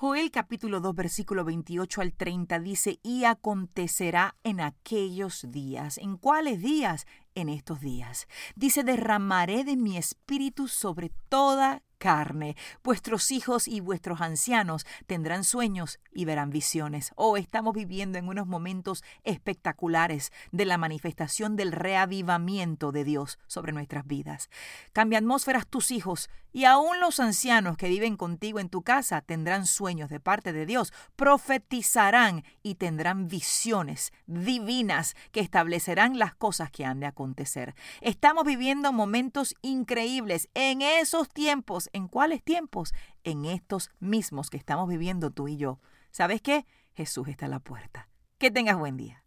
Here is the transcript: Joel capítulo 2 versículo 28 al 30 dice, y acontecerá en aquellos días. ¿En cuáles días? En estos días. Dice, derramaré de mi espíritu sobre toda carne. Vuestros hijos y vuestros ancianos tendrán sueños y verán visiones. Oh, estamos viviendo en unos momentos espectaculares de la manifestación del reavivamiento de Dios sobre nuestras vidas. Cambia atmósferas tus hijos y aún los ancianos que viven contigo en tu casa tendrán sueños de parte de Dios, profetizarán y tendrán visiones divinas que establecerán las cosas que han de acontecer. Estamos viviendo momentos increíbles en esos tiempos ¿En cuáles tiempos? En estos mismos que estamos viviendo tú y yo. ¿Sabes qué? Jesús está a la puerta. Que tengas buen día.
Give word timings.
Joel 0.00 0.30
capítulo 0.30 0.78
2 0.78 0.94
versículo 0.94 1.44
28 1.44 2.02
al 2.02 2.12
30 2.12 2.60
dice, 2.60 3.00
y 3.02 3.24
acontecerá 3.24 4.36
en 4.44 4.60
aquellos 4.60 5.50
días. 5.50 5.98
¿En 5.98 6.16
cuáles 6.18 6.62
días? 6.62 7.04
En 7.34 7.48
estos 7.48 7.80
días. 7.80 8.28
Dice, 8.54 8.84
derramaré 8.84 9.64
de 9.64 9.76
mi 9.76 9.96
espíritu 9.96 10.68
sobre 10.68 11.10
toda 11.28 11.82
carne. 12.08 12.56
Vuestros 12.82 13.30
hijos 13.30 13.68
y 13.68 13.80
vuestros 13.80 14.22
ancianos 14.22 14.86
tendrán 15.06 15.44
sueños 15.44 16.00
y 16.10 16.24
verán 16.24 16.48
visiones. 16.48 17.12
Oh, 17.16 17.36
estamos 17.36 17.74
viviendo 17.74 18.16
en 18.16 18.28
unos 18.28 18.46
momentos 18.46 19.04
espectaculares 19.24 20.32
de 20.50 20.64
la 20.64 20.78
manifestación 20.78 21.54
del 21.54 21.70
reavivamiento 21.70 22.92
de 22.92 23.04
Dios 23.04 23.38
sobre 23.46 23.72
nuestras 23.72 24.06
vidas. 24.06 24.48
Cambia 24.94 25.18
atmósferas 25.18 25.66
tus 25.66 25.90
hijos 25.90 26.30
y 26.50 26.64
aún 26.64 26.98
los 26.98 27.20
ancianos 27.20 27.76
que 27.76 27.90
viven 27.90 28.16
contigo 28.16 28.58
en 28.58 28.70
tu 28.70 28.80
casa 28.80 29.20
tendrán 29.20 29.66
sueños 29.66 30.08
de 30.08 30.18
parte 30.18 30.54
de 30.54 30.64
Dios, 30.64 30.94
profetizarán 31.14 32.42
y 32.62 32.76
tendrán 32.76 33.28
visiones 33.28 34.14
divinas 34.26 35.14
que 35.30 35.40
establecerán 35.40 36.18
las 36.18 36.34
cosas 36.34 36.70
que 36.70 36.86
han 36.86 37.00
de 37.00 37.06
acontecer. 37.06 37.74
Estamos 38.00 38.44
viviendo 38.44 38.94
momentos 38.94 39.54
increíbles 39.60 40.48
en 40.54 40.80
esos 40.80 41.28
tiempos 41.28 41.90
¿En 41.98 42.06
cuáles 42.06 42.44
tiempos? 42.44 42.94
En 43.24 43.44
estos 43.44 43.90
mismos 43.98 44.50
que 44.50 44.56
estamos 44.56 44.88
viviendo 44.88 45.32
tú 45.32 45.48
y 45.48 45.56
yo. 45.56 45.80
¿Sabes 46.12 46.40
qué? 46.40 46.64
Jesús 46.94 47.26
está 47.26 47.46
a 47.46 47.48
la 47.48 47.58
puerta. 47.58 48.08
Que 48.38 48.52
tengas 48.52 48.78
buen 48.78 48.96
día. 48.96 49.24